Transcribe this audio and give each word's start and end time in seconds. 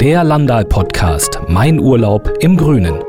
Der 0.00 0.24
Landal 0.24 0.64
Podcast 0.64 1.40
Mein 1.48 1.78
Urlaub 1.78 2.32
im 2.40 2.56
Grünen. 2.56 3.04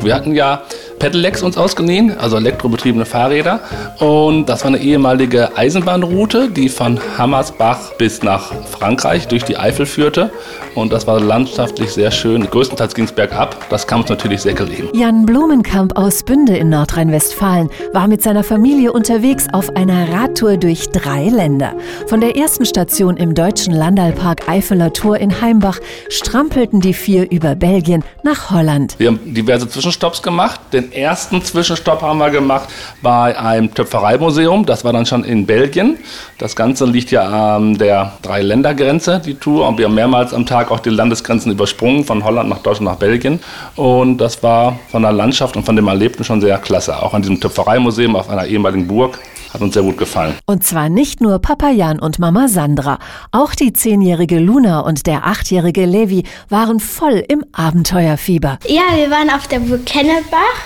Wir 0.00 0.14
hatten 0.14 0.32
ja 0.32 0.62
Pedelecs 1.04 1.42
uns 1.42 1.58
ausgeliehen, 1.58 2.16
also 2.16 2.38
elektrobetriebene 2.38 3.04
Fahrräder. 3.04 3.60
Und 3.98 4.48
das 4.48 4.62
war 4.62 4.68
eine 4.68 4.78
ehemalige 4.78 5.54
Eisenbahnroute, 5.54 6.48
die 6.48 6.70
von 6.70 6.98
Hammersbach 7.18 7.92
bis 7.98 8.22
nach 8.22 8.54
Frankreich 8.64 9.28
durch 9.28 9.44
die 9.44 9.58
Eifel 9.58 9.84
führte. 9.84 10.30
Und 10.74 10.94
das 10.94 11.06
war 11.06 11.20
landschaftlich 11.20 11.90
sehr 11.92 12.10
schön. 12.10 12.48
Größtenteils 12.48 12.94
ging 12.94 13.04
es 13.04 13.12
bergab. 13.12 13.68
Das 13.68 13.86
kam 13.86 14.00
uns 14.00 14.08
natürlich 14.08 14.40
sehr 14.40 14.54
gelegen. 14.54 14.88
Jan 14.94 15.26
Blumenkamp 15.26 15.94
aus 15.98 16.22
Bünde 16.22 16.56
in 16.56 16.70
Nordrhein-Westfalen 16.70 17.68
war 17.92 18.08
mit 18.08 18.22
seiner 18.22 18.42
Familie 18.42 18.90
unterwegs 18.90 19.46
auf 19.52 19.76
einer 19.76 20.10
Radtour 20.10 20.56
durch 20.56 20.88
drei 20.88 21.28
Länder. 21.28 21.74
Von 22.06 22.22
der 22.22 22.34
ersten 22.34 22.64
Station 22.64 23.18
im 23.18 23.34
deutschen 23.34 23.74
Landalpark 23.74 24.48
Eifeler 24.48 24.90
Tor 24.94 25.18
in 25.18 25.42
Heimbach 25.42 25.80
strampelten 26.08 26.80
die 26.80 26.94
vier 26.94 27.30
über 27.30 27.54
Belgien 27.54 28.02
nach 28.22 28.50
Holland. 28.50 28.94
Wir 28.98 29.08
haben 29.08 29.20
diverse 29.34 29.68
Zwischenstopps 29.68 30.22
gemacht. 30.22 30.60
Den 30.72 30.93
ersten 30.94 31.42
Zwischenstopp 31.42 32.02
haben 32.02 32.18
wir 32.18 32.30
gemacht 32.30 32.68
bei 33.02 33.38
einem 33.38 33.72
Töpfereimuseum. 33.74 34.66
Das 34.66 34.84
war 34.84 34.92
dann 34.92 35.06
schon 35.06 35.24
in 35.24 35.46
Belgien. 35.46 35.98
Das 36.38 36.56
Ganze 36.56 36.84
liegt 36.86 37.10
ja 37.10 37.56
an 37.56 37.74
der 37.74 38.12
Drei-Länder-Grenze, 38.22 39.20
die 39.24 39.34
Tour. 39.34 39.68
Und 39.68 39.78
wir 39.78 39.86
haben 39.86 39.94
mehrmals 39.94 40.32
am 40.32 40.46
Tag 40.46 40.70
auch 40.70 40.80
die 40.80 40.90
Landesgrenzen 40.90 41.52
übersprungen, 41.52 42.04
von 42.04 42.24
Holland 42.24 42.48
nach 42.48 42.58
Deutschland 42.58 42.90
nach 42.90 42.98
Belgien. 42.98 43.40
Und 43.76 44.18
das 44.18 44.42
war 44.42 44.78
von 44.90 45.02
der 45.02 45.12
Landschaft 45.12 45.56
und 45.56 45.64
von 45.64 45.76
dem 45.76 45.88
Erlebten 45.88 46.24
schon 46.24 46.40
sehr 46.40 46.58
klasse. 46.58 47.02
Auch 47.02 47.14
an 47.14 47.22
diesem 47.22 47.40
Töpfereimuseum 47.40 48.16
auf 48.16 48.30
einer 48.30 48.46
ehemaligen 48.46 48.86
Burg. 48.86 49.18
Hat 49.54 49.60
uns 49.60 49.74
sehr 49.74 49.84
gut 49.84 49.96
gefallen. 49.96 50.34
Und 50.46 50.64
zwar 50.64 50.88
nicht 50.88 51.20
nur 51.20 51.38
Papa 51.38 51.70
Jan 51.70 52.00
und 52.00 52.18
Mama 52.18 52.48
Sandra. 52.48 52.98
Auch 53.30 53.54
die 53.54 53.72
zehnjährige 53.72 54.40
Luna 54.40 54.80
und 54.80 55.06
der 55.06 55.26
achtjährige 55.26 55.86
Levi 55.86 56.24
waren 56.48 56.80
voll 56.80 57.24
im 57.28 57.44
Abenteuerfieber. 57.52 58.58
Ja, 58.66 58.82
wir 58.96 59.08
waren 59.12 59.30
auf 59.30 59.46
der 59.46 59.60
Burg 59.60 59.86
Kennebach. 59.86 60.58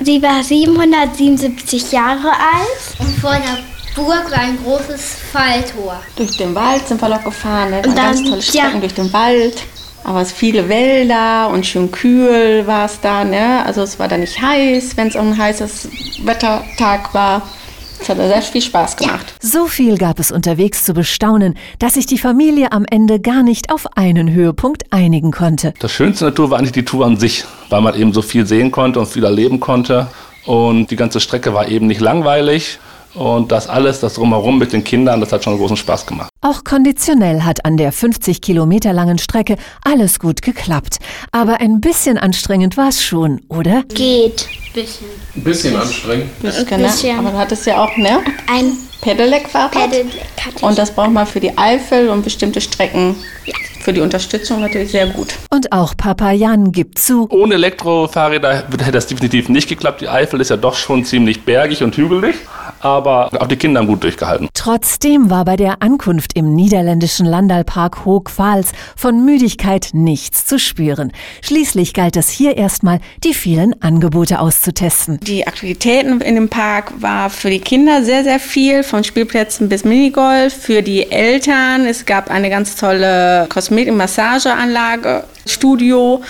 Sie 0.00 0.22
war 0.22 0.42
777 0.42 1.92
Jahre 1.92 2.28
alt. 2.30 2.98
Und 3.00 3.10
vor 3.18 3.32
der 3.32 3.58
Burg 3.94 4.30
war 4.30 4.38
ein 4.38 4.56
großes 4.64 5.16
Falltor. 5.30 6.00
Durch 6.16 6.34
den 6.38 6.54
Wald 6.54 6.88
sind 6.88 7.02
wir 7.02 7.10
noch 7.10 7.22
gefahren. 7.24 7.68
Ne? 7.70 7.82
Und 7.86 7.94
ganz 7.94 8.16
dann- 8.22 8.30
tolle 8.30 8.42
Strecken 8.42 8.74
ja. 8.74 8.80
durch 8.80 8.94
den 8.94 9.12
Wald. 9.12 9.62
Aber 10.04 10.22
es 10.22 10.32
viele 10.32 10.68
Wälder 10.70 11.50
und 11.50 11.66
schön 11.66 11.92
kühl 11.92 12.66
war 12.66 12.86
es 12.86 12.98
da. 13.00 13.24
Ne? 13.24 13.62
Also 13.66 13.82
es 13.82 13.98
war 13.98 14.08
da 14.08 14.16
nicht 14.16 14.40
heiß, 14.40 14.96
wenn 14.96 15.08
es 15.08 15.16
ein 15.16 15.36
heißes 15.36 15.88
Wettertag 16.24 17.12
war. 17.12 17.42
Es 18.02 18.08
hat 18.08 18.16
sehr 18.16 18.42
viel 18.42 18.60
Spaß 18.60 18.96
gemacht. 18.96 19.32
So 19.40 19.66
viel 19.66 19.96
gab 19.96 20.18
es 20.18 20.32
unterwegs 20.32 20.82
zu 20.82 20.92
bestaunen, 20.92 21.54
dass 21.78 21.94
sich 21.94 22.04
die 22.04 22.18
Familie 22.18 22.72
am 22.72 22.84
Ende 22.84 23.20
gar 23.20 23.44
nicht 23.44 23.70
auf 23.70 23.86
einen 23.96 24.32
Höhepunkt 24.32 24.92
einigen 24.92 25.30
konnte. 25.30 25.72
Das 25.78 25.92
Schönste 25.92 26.24
in 26.24 26.30
der 26.30 26.34
Tour 26.34 26.50
war 26.50 26.58
eigentlich 26.58 26.72
die 26.72 26.84
Tour 26.84 27.06
an 27.06 27.16
sich, 27.16 27.44
weil 27.70 27.80
man 27.80 27.94
eben 27.94 28.12
so 28.12 28.20
viel 28.20 28.44
sehen 28.44 28.72
konnte 28.72 28.98
und 28.98 29.06
viel 29.06 29.22
erleben 29.22 29.60
konnte. 29.60 30.08
Und 30.46 30.90
die 30.90 30.96
ganze 30.96 31.20
Strecke 31.20 31.54
war 31.54 31.68
eben 31.68 31.86
nicht 31.86 32.00
langweilig. 32.00 32.80
Und 33.14 33.52
das 33.52 33.68
alles, 33.68 34.00
das 34.00 34.14
drumherum 34.14 34.58
mit 34.58 34.72
den 34.72 34.84
Kindern, 34.84 35.20
das 35.20 35.32
hat 35.32 35.44
schon 35.44 35.58
großen 35.58 35.76
Spaß 35.76 36.06
gemacht. 36.06 36.30
Auch 36.40 36.64
konditionell 36.64 37.42
hat 37.42 37.64
an 37.64 37.76
der 37.76 37.92
50 37.92 38.40
Kilometer 38.40 38.92
langen 38.92 39.18
Strecke 39.18 39.56
alles 39.84 40.18
gut 40.18 40.42
geklappt. 40.42 40.98
Aber 41.30 41.60
ein 41.60 41.80
bisschen 41.80 42.16
anstrengend 42.16 42.76
war 42.76 42.88
es 42.88 43.02
schon, 43.02 43.40
oder? 43.48 43.82
Geht. 43.94 44.48
Bisschen. 44.72 45.06
Ein 45.36 45.44
bisschen 45.44 45.76
anstrengend. 45.76 46.40
Bisschen, 46.40 46.80
ne? 46.80 46.86
bisschen. 46.86 47.18
Aber 47.18 47.30
du 47.30 47.38
hattest 47.38 47.66
ja 47.66 47.84
auch 47.84 47.94
ne? 47.98 48.20
Ein 48.50 48.72
Pedelec-Fahrrad. 49.02 49.90
Pedelec. 49.90 50.62
Und 50.62 50.78
das 50.78 50.90
braucht 50.90 51.12
man 51.12 51.26
für 51.26 51.40
die 51.40 51.56
Eifel 51.58 52.08
und 52.08 52.22
bestimmte 52.24 52.60
Strecken. 52.60 53.14
Für 53.80 53.92
die 53.92 54.00
Unterstützung 54.00 54.60
natürlich 54.60 54.92
sehr 54.92 55.08
gut. 55.08 55.34
Und 55.50 55.72
auch 55.72 55.96
Papa 55.96 56.30
Jan 56.30 56.70
gibt 56.70 56.98
zu, 56.98 57.26
Ohne 57.30 57.54
Elektrofahrräder 57.54 58.68
hätte 58.70 58.92
das 58.92 59.08
definitiv 59.08 59.48
nicht 59.48 59.68
geklappt. 59.68 60.00
Die 60.00 60.08
Eifel 60.08 60.40
ist 60.40 60.50
ja 60.50 60.56
doch 60.56 60.76
schon 60.76 61.04
ziemlich 61.04 61.44
bergig 61.44 61.82
und 61.82 61.96
hügelig. 61.96 62.36
Aber 62.82 63.30
auch 63.40 63.46
die 63.46 63.56
Kinder 63.56 63.80
haben 63.80 63.86
gut 63.86 64.02
durchgehalten. 64.02 64.48
Trotzdem 64.54 65.30
war 65.30 65.44
bei 65.44 65.56
der 65.56 65.82
Ankunft 65.82 66.36
im 66.36 66.54
niederländischen 66.54 67.26
Landalpark 67.26 68.04
Hoogvals 68.04 68.72
von 68.96 69.24
Müdigkeit 69.24 69.90
nichts 69.92 70.44
zu 70.44 70.58
spüren. 70.58 71.12
Schließlich 71.42 71.94
galt 71.94 72.16
es 72.16 72.28
hier 72.28 72.56
erstmal, 72.56 73.00
die 73.22 73.34
vielen 73.34 73.80
Angebote 73.82 74.40
auszutesten. 74.40 75.20
Die 75.22 75.46
Aktivitäten 75.46 76.20
in 76.20 76.34
dem 76.34 76.48
Park 76.48 76.92
war 77.00 77.30
für 77.30 77.50
die 77.50 77.60
Kinder 77.60 78.02
sehr, 78.02 78.24
sehr 78.24 78.40
viel, 78.40 78.82
von 78.82 79.04
Spielplätzen 79.04 79.68
bis 79.68 79.84
Minigolf. 79.84 80.52
Für 80.52 80.82
die 80.82 81.10
Eltern, 81.10 81.86
es 81.86 82.04
gab 82.04 82.30
eine 82.30 82.50
ganz 82.50 82.74
tolle 82.74 83.46
Kosmetik-Massageanlage, 83.48 85.24
Studio, 85.46 86.22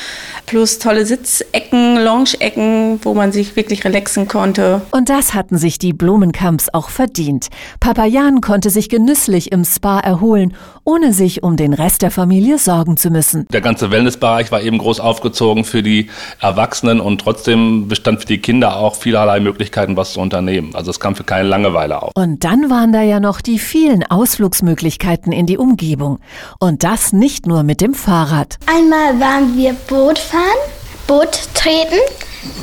plus 0.46 0.78
tolle 0.78 1.06
Sitzecken, 1.06 1.96
Lounge-Ecken, 1.96 3.00
wo 3.02 3.14
man 3.14 3.32
sich 3.32 3.56
wirklich 3.56 3.84
relaxen 3.84 4.28
konnte. 4.28 4.82
Und 4.90 5.08
das 5.08 5.34
hatten 5.34 5.58
sich 5.58 5.78
die 5.78 5.92
Blumenkamps 5.92 6.68
auch 6.72 6.90
verdient. 6.90 7.48
Papa 7.80 8.04
Jan 8.04 8.40
konnte 8.40 8.70
sich 8.70 8.88
genüsslich 8.88 9.52
im 9.52 9.64
Spa 9.64 10.00
erholen, 10.00 10.54
ohne 10.84 11.12
sich 11.12 11.42
um 11.42 11.56
den 11.56 11.72
Rest 11.72 12.02
der 12.02 12.10
Familie 12.10 12.58
sorgen 12.58 12.96
zu 12.96 13.10
müssen. 13.10 13.46
Der 13.52 13.60
ganze 13.60 13.90
Wellnessbereich 13.90 14.50
war 14.50 14.62
eben 14.62 14.78
groß 14.78 15.00
aufgezogen 15.00 15.64
für 15.64 15.82
die 15.82 16.10
Erwachsenen 16.40 17.00
und 17.00 17.20
trotzdem 17.20 17.88
bestand 17.88 18.20
für 18.20 18.26
die 18.26 18.38
Kinder 18.38 18.76
auch 18.76 18.96
vielerlei 18.96 19.40
Möglichkeiten, 19.40 19.96
was 19.96 20.14
zu 20.14 20.20
unternehmen. 20.20 20.74
Also 20.74 20.90
es 20.90 21.00
kam 21.00 21.14
für 21.14 21.24
keine 21.24 21.48
Langeweile 21.48 22.02
auf. 22.02 22.12
Und 22.14 22.44
dann 22.44 22.70
waren 22.70 22.92
da 22.92 23.02
ja 23.02 23.20
noch 23.20 23.40
die 23.40 23.58
vielen 23.58 24.04
Ausflugsmöglichkeiten 24.04 25.32
in 25.32 25.46
die 25.46 25.58
Umgebung. 25.58 26.18
Und 26.58 26.84
das 26.84 27.12
nicht 27.12 27.46
nur 27.46 27.62
mit 27.62 27.80
dem 27.80 27.94
Fahrrad. 27.94 28.58
Einmal 28.66 29.20
waren 29.20 29.56
wir 29.56 29.74
Boot 29.88 30.18
fahren, 30.32 30.58
Boot 31.06 31.38
treten. 31.54 32.00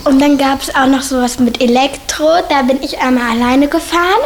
Und 0.03 0.19
dann 0.19 0.37
gab 0.37 0.61
es 0.61 0.73
auch 0.75 0.87
noch 0.87 1.01
sowas 1.01 1.39
mit 1.39 1.61
Elektro. 1.61 2.41
Da 2.49 2.63
bin 2.63 2.81
ich 2.83 2.99
einmal 2.99 3.31
alleine 3.31 3.67
gefahren. 3.67 4.23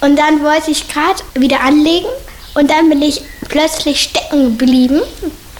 Und 0.00 0.16
dann 0.18 0.44
wollte 0.44 0.70
ich 0.70 0.88
gerade 0.88 1.22
wieder 1.34 1.60
anlegen. 1.60 2.06
Und 2.54 2.70
dann 2.70 2.88
bin 2.88 3.02
ich 3.02 3.22
plötzlich 3.48 4.02
stecken 4.02 4.58
geblieben. 4.58 5.00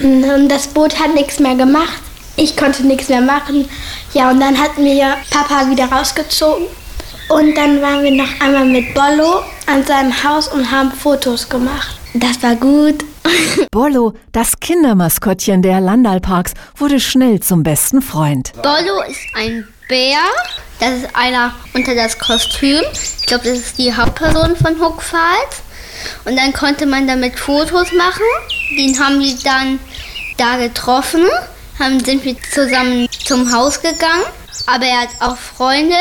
Und 0.00 0.48
das 0.48 0.68
Boot 0.68 1.00
hat 1.00 1.14
nichts 1.14 1.40
mehr 1.40 1.54
gemacht. 1.54 2.02
Ich 2.36 2.56
konnte 2.56 2.86
nichts 2.86 3.08
mehr 3.08 3.20
machen. 3.20 3.68
Ja, 4.12 4.30
und 4.30 4.40
dann 4.40 4.60
hat 4.60 4.76
mir 4.78 5.16
Papa 5.30 5.70
wieder 5.70 5.86
rausgezogen. 5.86 6.66
Und 7.28 7.54
dann 7.54 7.80
waren 7.80 8.02
wir 8.02 8.10
noch 8.10 8.28
einmal 8.40 8.66
mit 8.66 8.92
Bollo 8.92 9.40
an 9.66 9.84
seinem 9.86 10.12
Haus 10.22 10.48
und 10.48 10.70
haben 10.70 10.92
Fotos 10.92 11.48
gemacht. 11.48 11.96
Das 12.12 12.42
war 12.42 12.54
gut. 12.54 13.02
Bollo, 13.70 14.14
das 14.32 14.60
Kindermaskottchen 14.60 15.62
der 15.62 15.80
Landalparks, 15.80 16.54
wurde 16.76 17.00
schnell 17.00 17.40
zum 17.40 17.62
besten 17.62 18.02
Freund. 18.02 18.52
Bollo 18.62 19.02
ist 19.08 19.20
ein 19.34 19.66
Bär. 19.88 20.18
Das 20.80 20.94
ist 20.94 21.16
einer 21.16 21.54
unter 21.74 21.94
das 21.94 22.18
Kostüm. 22.18 22.80
Ich 22.92 23.26
glaube, 23.26 23.44
das 23.44 23.58
ist 23.58 23.78
die 23.78 23.94
Hauptperson 23.94 24.56
von 24.56 24.80
Hookfalls. 24.80 25.62
Und 26.24 26.36
dann 26.36 26.52
konnte 26.52 26.86
man 26.86 27.06
damit 27.06 27.38
Fotos 27.38 27.92
machen. 27.92 28.24
Den 28.76 28.98
haben 28.98 29.20
wir 29.20 29.34
dann 29.44 29.78
da 30.36 30.56
getroffen. 30.56 31.24
Haben, 31.78 32.00
sind 32.04 32.24
wir 32.24 32.36
zusammen 32.52 33.08
zum 33.24 33.52
Haus 33.52 33.80
gegangen. 33.80 34.24
Aber 34.66 34.84
er 34.84 35.02
hat 35.02 35.08
auch 35.20 35.36
Freunde. 35.36 35.96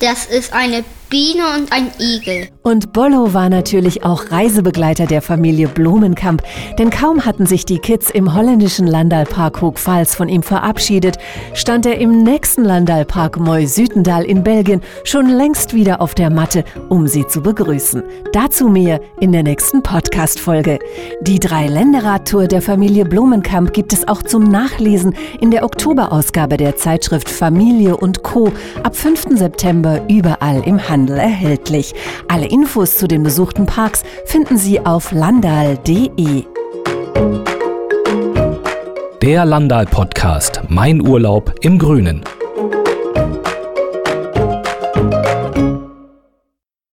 Das 0.00 0.26
ist 0.26 0.52
eine 0.52 0.84
Biene 1.08 1.46
und 1.54 1.72
ein 1.72 1.92
Igel. 1.98 2.48
Und 2.62 2.92
Bollo 2.92 3.34
war 3.34 3.48
natürlich 3.48 4.04
auch 4.04 4.30
Reisebegleiter 4.30 5.06
der 5.06 5.20
Familie 5.20 5.66
Blumenkamp, 5.66 6.42
denn 6.78 6.90
kaum 6.90 7.24
hatten 7.24 7.44
sich 7.44 7.66
die 7.66 7.80
Kids 7.80 8.08
im 8.08 8.34
holländischen 8.34 8.86
Landalpark 8.86 9.60
Hoogvals 9.60 10.14
von 10.14 10.28
ihm 10.28 10.44
verabschiedet, 10.44 11.18
stand 11.54 11.86
er 11.86 11.98
im 11.98 12.22
nächsten 12.22 12.62
Landalpark 12.62 13.40
Moy-Sütendal 13.40 14.24
in 14.24 14.44
Belgien 14.44 14.80
schon 15.02 15.28
längst 15.28 15.74
wieder 15.74 16.00
auf 16.00 16.14
der 16.14 16.30
Matte, 16.30 16.64
um 16.88 17.08
sie 17.08 17.26
zu 17.26 17.42
begrüßen. 17.42 18.04
Dazu 18.32 18.68
mehr 18.68 19.00
in 19.18 19.32
der 19.32 19.42
nächsten 19.42 19.82
Podcast-Folge. 19.82 20.78
Die 21.22 21.40
Drei-Länderrad-Tour 21.40 22.46
der 22.46 22.62
Familie 22.62 23.04
Blumenkamp 23.06 23.72
gibt 23.72 23.92
es 23.92 24.06
auch 24.06 24.22
zum 24.22 24.44
Nachlesen 24.44 25.16
in 25.40 25.50
der 25.50 25.64
Oktoberausgabe 25.64 26.58
der 26.58 26.76
Zeitschrift 26.76 27.28
Familie 27.28 27.96
und 27.96 28.22
Co. 28.22 28.52
ab 28.84 28.94
5. 28.94 29.36
September 29.36 30.00
überall 30.08 30.62
im 30.64 30.88
Handel 30.88 31.18
erhältlich. 31.18 31.92
Alle 32.28 32.51
Infos 32.52 32.98
zu 32.98 33.08
den 33.08 33.22
besuchten 33.22 33.64
Parks 33.64 34.02
finden 34.26 34.58
Sie 34.58 34.78
auf 34.78 35.10
landal.de. 35.10 36.44
Der 39.22 39.44
Landal 39.46 39.86
Podcast 39.86 40.60
Mein 40.68 41.00
Urlaub 41.00 41.54
im 41.62 41.78
Grünen. 41.78 42.22